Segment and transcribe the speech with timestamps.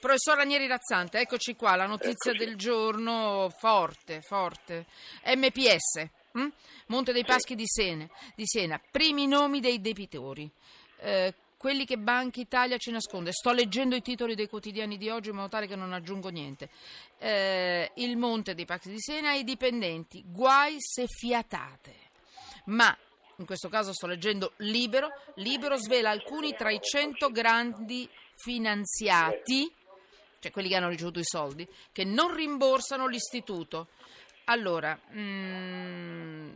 [0.00, 2.46] Professor Ranieri Razzante, eccoci qua, la notizia Eccoci.
[2.46, 4.86] del giorno forte, forte.
[5.26, 6.46] MPS, hm?
[6.86, 10.50] Monte dei Paschi di, Siena, di Siena, primi nomi dei debitori.
[11.00, 13.30] Eh, quelli che Banca Italia ci nasconde.
[13.32, 16.70] Sto leggendo i titoli dei quotidiani di oggi in modo tale che non aggiungo niente.
[17.18, 21.94] Eh, il Monte dei Paschi di Siena ai dipendenti, guai se fiatate.
[22.64, 22.96] Ma
[23.36, 29.70] in questo caso sto leggendo Libero, Libero svela alcuni tra i 100 grandi finanziati,
[30.40, 33.88] cioè quelli che hanno ricevuto i soldi, che non rimborsano l'istituto.
[34.44, 36.50] Allora, mm,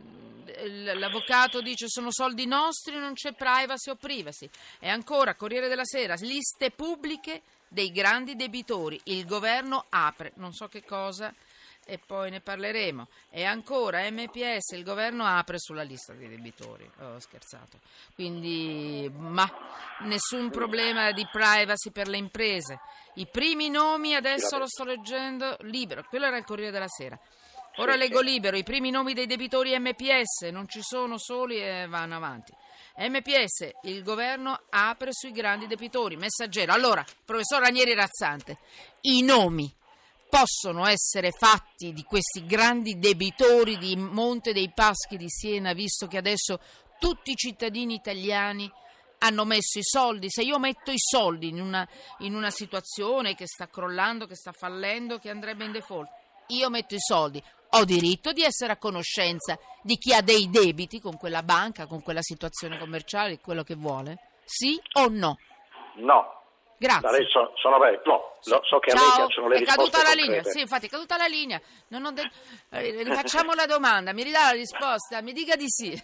[0.63, 4.49] l- l'avvocato dice sono soldi nostri, non c'è privacy o privacy.
[4.79, 8.99] E ancora, Corriere della Sera, liste pubbliche dei grandi debitori.
[9.05, 11.33] Il governo apre, non so che cosa,
[11.85, 13.07] e poi ne parleremo.
[13.29, 16.89] E ancora, MPS, il governo apre sulla lista dei debitori.
[17.01, 17.79] Ho scherzato.
[18.13, 19.49] Quindi, ma
[20.01, 22.79] nessun problema di privacy per le imprese.
[23.15, 26.03] I primi nomi, adesso lo sto leggendo, libero.
[26.09, 27.17] Quello era il Corriere della Sera.
[27.77, 32.15] Ora leggo libero, i primi nomi dei debitori MPS, non ci sono soli e vanno
[32.15, 32.53] avanti.
[32.97, 36.15] MPS, il governo apre sui grandi debitori.
[36.15, 36.71] Messaggero.
[36.71, 38.57] Allora, professor Ranieri Razzante,
[39.01, 39.73] i nomi
[40.35, 46.17] possono essere fatti di questi grandi debitori di Monte dei Paschi di Siena, visto che
[46.17, 46.59] adesso
[46.99, 48.69] tutti i cittadini italiani
[49.19, 50.29] hanno messo i soldi.
[50.29, 51.87] Se io metto i soldi in una,
[52.19, 56.09] in una situazione che sta crollando, che sta fallendo, che andrebbe in default,
[56.47, 57.41] io metto i soldi.
[57.69, 62.01] Ho diritto di essere a conoscenza di chi ha dei debiti con quella banca, con
[62.01, 64.17] quella situazione commerciale, quello che vuole?
[64.43, 65.37] Sì o no?
[65.95, 66.44] No.
[66.77, 67.25] Grazie.
[67.55, 68.01] Sono per...
[68.05, 70.27] No, lo- so che a lei Ciao, piacciono le è risposte caduta la concrete.
[70.27, 70.43] linea.
[70.51, 71.61] Sì, infatti è caduta la linea.
[71.87, 72.29] Non ho de-
[72.71, 76.03] eh, rifacciamo la domanda, mi ridà la risposta, mi dica di sì.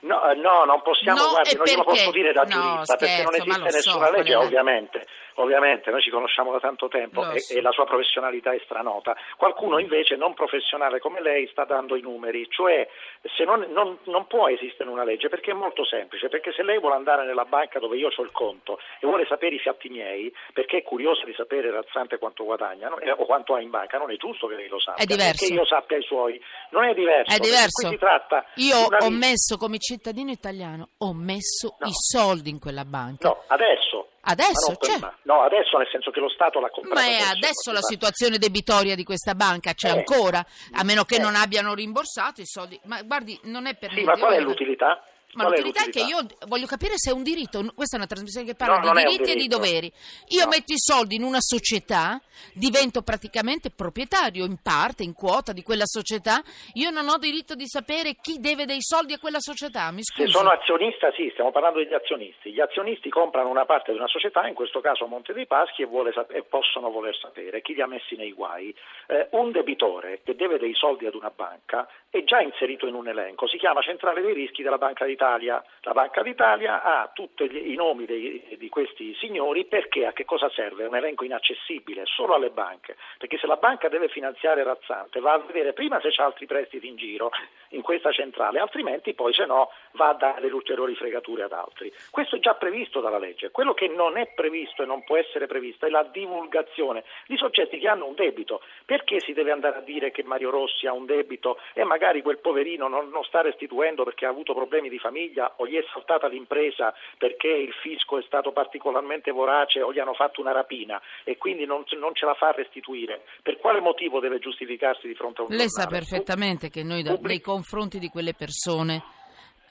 [0.00, 3.22] No, eh, no, non possiamo, No, guardi, non glielo posso dire da No, giurista, perché
[3.22, 5.06] non scherzo, esiste lo so, nessuna legge, è ovviamente.
[5.40, 7.54] Ovviamente, noi ci conosciamo da tanto tempo Lo e, so.
[7.56, 9.16] e la sua professionalità è stranota.
[9.36, 12.88] Qualcuno invece non professionale come lei sta dando i numeri, cioè
[13.36, 16.78] se non, non- non può esistere una legge perché è molto semplice, perché se lei
[16.80, 20.32] vuole andare nella banca dove io ho il conto e vuole sapere i fatti miei,
[20.52, 22.98] perché è curiosa di sapere Razzante quanto guadagna no?
[22.98, 25.44] Eh, o quanto ha in banca, non è giusto che lei lo sappia, È diverso.
[25.46, 26.42] perché io sappia i suoi.
[26.70, 27.86] Non è diverso, È diverso.
[27.86, 31.86] qui si tratta Io ho messo come cittadino italiano, ho messo No.
[31.86, 33.28] i soldi in quella banca.
[33.28, 34.08] No, adesso.
[34.30, 34.92] Adesso c'è.
[34.92, 35.14] prima.
[35.22, 37.00] No, adesso nel senso che lo Stato l'ha comprato.
[37.00, 39.98] Ma è adesso la situazione debitoria di questa banca c'è Eh.
[39.98, 41.20] ancora, a meno che Eh.
[41.20, 42.78] non abbiano rimborsato i soldi.
[42.84, 44.12] Ma guardi, non è per Sì, niente.
[44.12, 45.02] ma qual è l'utilità?
[45.38, 46.18] Ma Qual l'utilità è che io
[46.48, 47.64] voglio capire se è un diritto.
[47.74, 49.92] Questa è una trasmissione che parla No, di è diritti e di doveri.
[50.28, 50.48] Io No.
[50.50, 52.20] metto i soldi in una società,
[52.52, 56.42] divento praticamente proprietario in parte, in quota di quella società.
[56.74, 59.90] Io non ho diritto di sapere chi deve dei soldi a quella società.
[59.92, 60.30] Mi Se scusi.
[60.32, 62.52] sono azionista, sì, stiamo parlando degli azionisti.
[62.52, 65.86] Gli azionisti comprano una parte di una società, in questo caso Monte dei Paschi, e,
[65.86, 68.74] vuole e possono voler sapere chi li ha messi nei guai.
[69.06, 73.06] Eh, un debitore che deve dei soldi ad una banca è già inserito in un
[73.06, 75.62] elenco, si chiama Centrale dei Rischi della Banca d'Italia.
[75.82, 80.48] La Banca d'Italia ha tutti i nomi dei- di questi signori perché a che cosa
[80.48, 80.84] serve?
[80.84, 85.34] È un elenco inaccessibile solo alle banche, perché se la banca deve finanziare Razzante va
[85.34, 87.30] a vedere prima se c'ha altri prestiti in giro
[87.70, 91.92] in questa centrale, altrimenti poi se no va a dare ulteriori fregature ad altri.
[92.10, 93.50] Questo è già previsto dalla legge.
[93.50, 97.78] Quello che non è previsto e non può essere previsto è la divulgazione di soggetti
[97.78, 98.62] che hanno un debito.
[98.86, 102.38] Perché si deve andare a dire che Mario Rossi ha un debito e magari quel
[102.38, 106.26] poverino non, non sta restituendo perché ha avuto problemi di famiglia o gli è saltata
[106.28, 111.36] l'impresa perché il fisco è stato particolarmente vorace o gli hanno fatto una rapina e
[111.36, 113.22] quindi non, non ce la fa restituire?
[113.42, 115.98] Per quale motivo deve giustificarsi di fronte a un Lei sa giornale?
[115.98, 119.16] perfettamente che noi da- nei confronti di quelle persone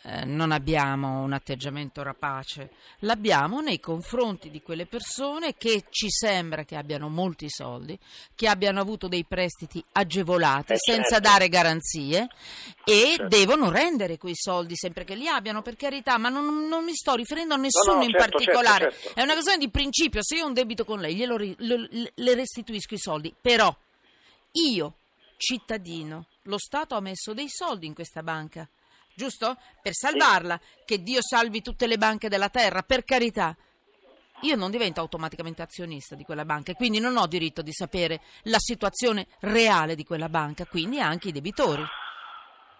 [0.09, 2.69] eh, non abbiamo un atteggiamento rapace,
[2.99, 7.97] l'abbiamo nei confronti di quelle persone che ci sembra che abbiano molti soldi,
[8.33, 11.29] che abbiano avuto dei prestiti agevolati Eh, senza certo.
[11.29, 12.27] dare garanzie
[12.85, 13.27] e Certo.
[13.27, 17.15] devono rendere quei soldi sempre che li abbiano, per carità, ma non, non mi sto
[17.15, 19.19] riferendo a nessuno no, in certo, particolare, certo, certo.
[19.19, 22.33] è una questione di principio, se io ho un debito con lei glielo lo- le
[22.33, 23.75] restituisco i soldi, però
[24.53, 24.93] io,
[25.35, 28.67] cittadino, lo Stato ha messo dei soldi in questa banca,
[29.17, 29.57] giusto?
[29.81, 33.57] Per salvarla, che Dio salvi tutte le banche della terra, per carità.
[34.41, 38.21] Io non divento automaticamente azionista di quella banca e quindi non ho diritto di sapere
[38.43, 41.83] la situazione reale di quella banca, quindi anche i debitori.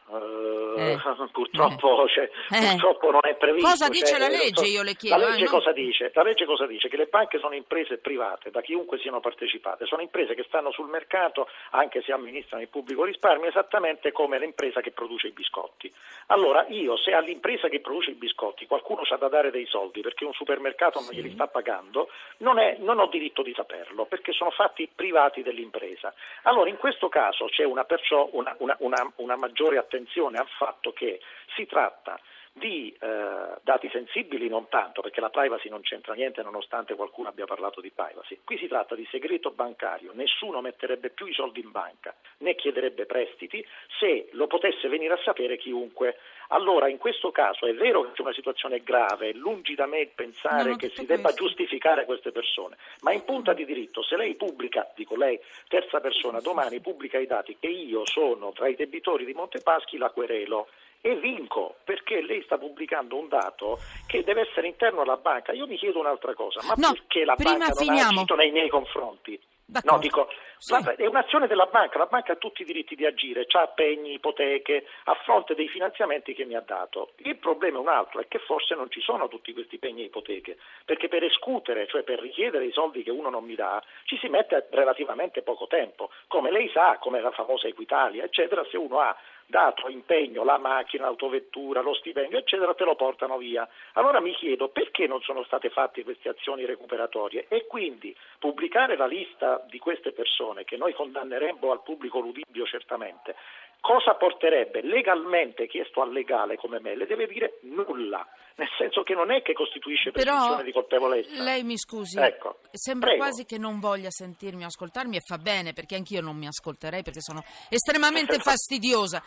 [0.09, 0.97] Eh, eh,
[1.31, 2.09] purtroppo, eh.
[2.09, 3.67] Cioè, purtroppo, non è previsto.
[3.67, 4.65] Cosa dice cioè, la legge?
[4.65, 5.17] Io le chiedo.
[5.17, 6.11] La legge, eh, cosa dice?
[6.13, 6.87] la legge cosa dice?
[6.87, 10.87] Che le banche sono imprese private, da chiunque siano partecipate, sono imprese che stanno sul
[10.87, 15.93] mercato anche se amministrano il pubblico risparmio, esattamente come l'impresa che produce i biscotti.
[16.27, 20.23] Allora io, se all'impresa che produce i biscotti qualcuno ha da dare dei soldi perché
[20.23, 24.51] un supermercato non glieli sta pagando, non, è, non ho diritto di saperlo perché sono
[24.51, 26.13] fatti privati dell'impresa.
[26.43, 28.77] Allora in questo caso c'è una, perciò una, una,
[29.17, 29.96] una maggiore attenzione
[30.37, 31.19] al fatto fatto che
[31.55, 32.19] si tratta
[32.57, 37.45] di eh, dati sensibili non tanto, perché la privacy non c'entra niente nonostante qualcuno abbia
[37.45, 38.39] parlato di privacy.
[38.43, 43.05] Qui si tratta di segreto bancario, nessuno metterebbe più i soldi in banca né chiederebbe
[43.05, 43.65] prestiti
[43.99, 46.17] se lo potesse venire a sapere chiunque.
[46.49, 50.75] Allora in questo caso è vero che c'è una situazione grave, lungi da me pensare
[50.77, 51.45] che si debba questo.
[51.45, 56.39] giustificare queste persone, ma in punta di diritto se lei pubblica, dico lei, terza persona,
[56.39, 60.67] domani pubblica i dati che io sono tra i debitori di Montepaschi, la querelo
[61.01, 65.51] e vinco perché lei sta pubblicando un dato che deve essere interno alla banca.
[65.53, 68.09] Io mi chiedo un'altra cosa, ma no, perché la banca non finiamo.
[68.09, 69.39] ha agito nei miei confronti?
[69.69, 69.97] D'accordo.
[69.97, 70.29] No, dico,
[70.59, 70.73] sì.
[70.95, 74.85] è un'azione della banca, la banca ha tutti i diritti di agire, ha pegni, ipoteche,
[75.03, 77.11] a fronte dei finanziamenti che mi ha dato.
[77.17, 80.05] Il problema è un altro, è che forse non ci sono tutti questi pegni e
[80.05, 84.17] ipoteche, perché per escutere, cioè per richiedere i soldi che uno non mi dà, ci
[84.19, 86.11] si mette relativamente poco tempo.
[86.27, 89.13] Come lei sa, come la famosa Equitalia, eccetera, se uno ha
[89.47, 93.67] dato impegno la macchina, l'autovettura, lo stipendio, eccetera, te lo portano via.
[93.93, 99.07] Allora mi chiedo perché non sono state fatte queste azioni recuperatorie e quindi pubblicare la
[99.07, 103.35] lista di queste persone che noi condanneremmo al pubblico ludibrio certamente,
[103.81, 106.95] cosa porterebbe legalmente chiesto al legale come me?
[106.95, 108.27] Le deve dire nulla
[108.57, 111.43] nel senso che non è che costituisce presunzione di colpevolezza.
[111.43, 113.23] Lei mi scusi, ecco, sembra prego.
[113.23, 117.21] quasi che non voglia sentirmi ascoltarmi e fa bene perché anch'io non mi ascolterei perché
[117.21, 119.21] sono estremamente fastidiosa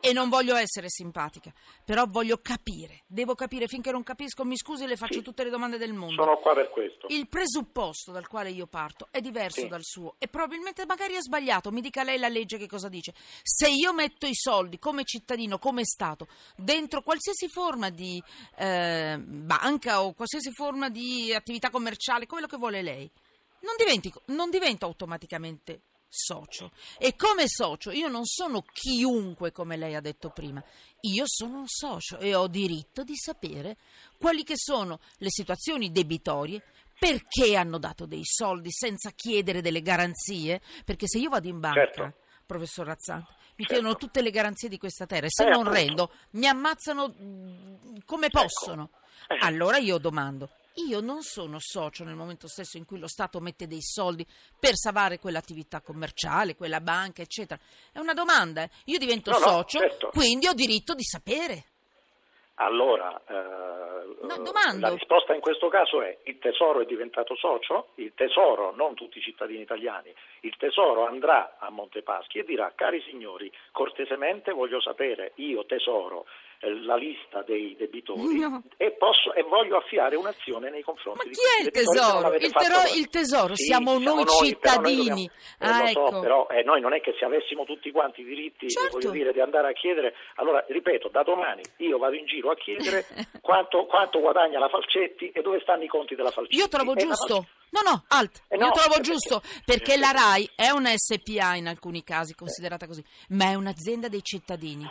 [0.00, 1.52] e non voglio essere simpatica,
[1.84, 5.50] però voglio capire, devo capire, finché non capisco, mi scusi, le faccio sì, tutte le
[5.50, 6.22] domande del mondo.
[6.22, 7.06] Sono qua per questo.
[7.10, 9.68] Il presupposto dal quale io parto è diverso sì.
[9.68, 13.14] dal suo e probabilmente magari è sbagliato, mi dica lei la legge che cosa dice.
[13.42, 16.26] Se io metto i soldi come cittadino, come Stato,
[16.56, 18.22] dentro qualsiasi forma di
[18.56, 23.10] eh, banca o qualsiasi forma di attività commerciale, quello che vuole lei,
[23.60, 25.80] non, diventi, non divento automaticamente
[26.16, 26.72] socio.
[26.98, 30.62] E come socio io non sono chiunque, come lei ha detto prima.
[31.02, 33.76] Io sono un socio e ho diritto di sapere
[34.18, 36.62] quali che sono le situazioni debitorie,
[36.98, 41.84] perché hanno dato dei soldi senza chiedere delle garanzie, perché se io vado in banca,
[41.84, 42.14] certo.
[42.46, 43.72] professor Razzante, mi certo.
[43.72, 45.74] chiedono tutte le garanzie di questa terra e se eh, non appunto.
[45.74, 48.40] rendo mi ammazzano mm, come ecco.
[48.40, 48.90] possono.
[49.28, 49.44] Ecco.
[49.44, 50.50] Allora io domando,
[50.88, 54.26] io non sono socio nel momento stesso in cui lo Stato mette dei soldi
[54.58, 57.60] per salvare quell'attività commerciale, quella banca, eccetera.
[57.92, 58.62] È una domanda.
[58.62, 58.70] Eh.
[58.86, 60.10] Io divento no, socio, no, certo.
[60.10, 61.64] quindi ho diritto di sapere.
[62.58, 63.36] Allora, eh,
[64.78, 69.18] la risposta in questo caso è il Tesoro è diventato socio, il Tesoro, non tutti
[69.18, 75.32] i cittadini italiani, il Tesoro andrà a Montepaschi e dirà cari signori, cortesemente voglio sapere,
[75.34, 76.24] io Tesoro,
[76.60, 78.62] eh, la lista dei debitori no.
[78.76, 82.34] e, posso, e, voglio affiare un'azione nei confronti Ma chi è il tesoro?
[82.34, 84.54] Il, tero- il, tesoro sì, siamo, noi cittadini.
[84.56, 86.10] Però noi, dobbiamo, eh, ah, ecco.
[86.10, 89.10] so, però eh, noi non è che se avessimo tutti quanti i diritti certo.
[89.10, 93.04] dire, di andare a chiedere, allora ripeto, da domani io vado in giro a chiedere
[93.42, 96.56] quanto, quanto, guadagna la Falcetti e dove stanno i conti della Falcetti.
[96.56, 97.46] Io trovo giusto.
[97.68, 98.44] No, no, alt.
[98.48, 102.86] Eh no, Io trovo giusto perché la RAI è una SPA in alcuni casi considerata
[102.86, 104.88] così, ma è un'azienda dei cittadini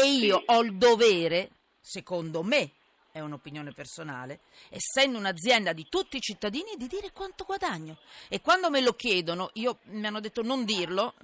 [0.00, 0.44] e io sì.
[0.46, 1.50] ho il dovere,
[1.80, 2.72] secondo me,
[3.10, 4.40] è un'opinione personale,
[4.70, 7.98] essendo un'azienda di tutti i cittadini, di dire quanto guadagno.
[8.28, 11.14] E quando me lo chiedono, io mi hanno detto non dirlo,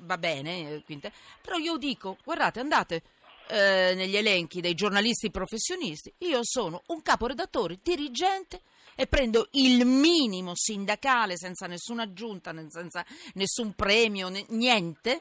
[0.00, 3.02] va bene, eh, però io dico, guardate, andate
[3.48, 8.62] eh, negli elenchi dei giornalisti professionisti, io sono un caporedattore, dirigente
[8.94, 13.04] e prendo il minimo sindacale senza nessuna aggiunta, senza
[13.34, 15.20] nessun premio, niente,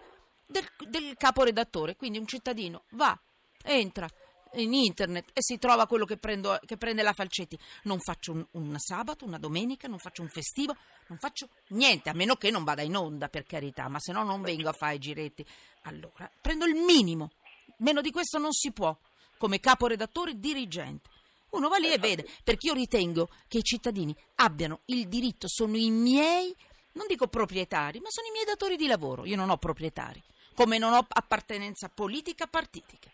[0.51, 1.95] del, del caporedattore.
[1.95, 3.17] Quindi un cittadino va,
[3.63, 4.07] entra
[4.55, 7.57] in internet e si trova quello che, prendo, che prende la Falcetti.
[7.83, 10.75] Non faccio un, un, sabato, una domenica, non faccio un festivo,
[11.07, 14.23] non faccio niente, a meno che non vada in onda, per carità, ma se no
[14.23, 15.45] non vengo a fare i giretti.
[15.83, 17.31] Allora, prendo il minimo,
[17.77, 18.95] meno di questo non si può,
[19.37, 21.09] come caporedattore dirigente.
[21.51, 25.75] Uno va lì e vede, perché io ritengo che i cittadini abbiano il diritto, sono
[25.75, 26.55] i miei,
[26.93, 29.25] non dico proprietari, ma sono i miei datori di lavoro.
[29.25, 30.21] Io non ho proprietari
[30.61, 33.09] come non ho appartenenza politica partitica.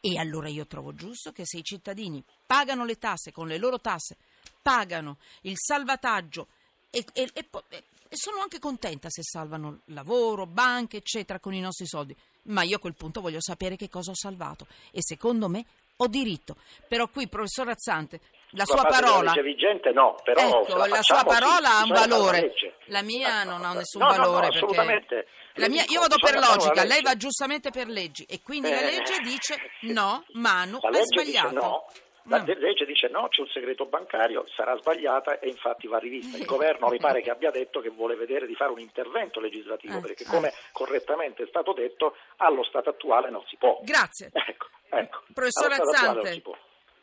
[0.00, 3.80] E allora io trovo giusto che se i cittadini pagano le tasse, con le loro
[3.80, 4.16] tasse,
[4.62, 6.46] pagano il salvataggio
[6.90, 11.86] e, e, e, e sono anche contenta se salvano lavoro, banche, eccetera, con i nostri
[11.86, 12.14] soldi.
[12.44, 15.64] Ma io a quel punto voglio sapere che cosa ho salvato e secondo me
[15.96, 16.54] ho diritto.
[16.86, 19.32] Però qui, professor Razzante, la sua parola...
[19.42, 22.52] Vigente no, però ecco, la, la sua parola sì, ha un valore.
[22.86, 24.46] La mia non ha nessun no, valore.
[24.46, 25.26] No, no, assolutamente.
[25.54, 28.80] La mia, io vado per logica, lei va giustamente per leggi e quindi eh, la
[28.80, 31.54] legge dice no, Manu, la è sbagliato.
[31.54, 31.84] No.
[32.26, 36.36] La legge dice no, c'è un segreto bancario, sarà sbagliata e infatti va rivista.
[36.36, 39.98] Il governo mi pare che abbia detto che vuole vedere di fare un intervento legislativo,
[39.98, 40.54] eh, perché come eh.
[40.70, 43.80] correttamente è stato detto, allo stato attuale non si può.
[43.82, 44.30] Grazie.
[44.44, 45.22] Ecco, ecco.
[45.32, 46.42] Professor Azzante,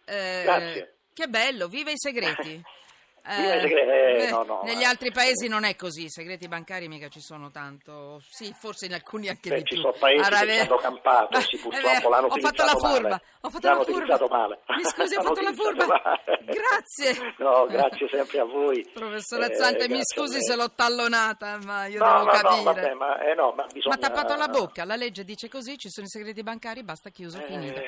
[0.05, 0.93] eh, Grazie.
[1.13, 2.61] che bello, viva i segreti.
[3.25, 7.19] Eh, eh, no, no, negli altri paesi non è così, i segreti bancari mica ci
[7.19, 9.81] sono tanto, sì, forse in alcuni anche Beh, di ci più.
[9.81, 10.53] sono paesi Arave...
[10.53, 13.21] che hanno campato, sì, purtroppo l'hanno ho fatto la furba, male.
[13.41, 14.27] ho fatto la furba.
[14.29, 14.59] Male.
[14.77, 16.01] Mi scusi, ho fatto la furba.
[16.45, 17.33] Grazie.
[17.37, 18.87] No, grazie sempre a voi.
[18.93, 22.55] Professor Azzante, eh, mi scusi se l'ho tallonata, ma io no, devo no, capire.
[22.55, 23.95] No, vabbè, ma, eh, no, ma bisogna...
[23.95, 27.39] Ma tappato la bocca, la legge dice così, ci sono i segreti bancari, basta chiuso,
[27.39, 27.81] eh, finito.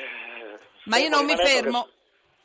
[0.86, 1.84] Ma io non mi fermo.
[1.84, 2.00] Che...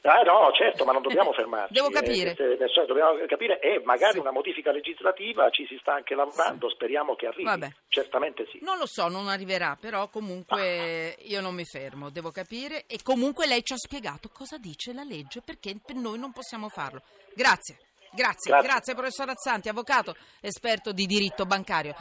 [0.06, 1.72] Ah, no, certo, ma non dobbiamo fermarci.
[1.72, 2.34] Devo capire.
[2.36, 4.18] Eh, eh, dobbiamo capire e magari sì.
[4.18, 6.74] una modifica legislativa ci si sta anche lavorando, sì.
[6.74, 7.44] speriamo che arrivi.
[7.44, 7.68] Vabbè.
[7.88, 8.60] Certamente sì.
[8.62, 11.22] Non lo so, non arriverà, però comunque ah.
[11.22, 15.04] io non mi fermo, devo capire e comunque lei ci ha spiegato cosa dice la
[15.04, 17.02] legge perché per noi non possiamo farlo.
[17.34, 17.78] Grazie.
[18.16, 21.94] Grazie, grazie, grazie professor Azzanti, avvocato, esperto di diritto bancario.